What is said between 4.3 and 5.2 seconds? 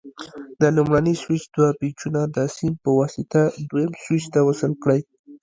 ته وصل کړئ.